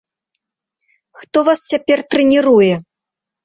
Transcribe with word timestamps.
Хто 1.21 1.37
вас 1.51 1.59
цяпер 1.75 2.05
трэніруе? 2.17 2.73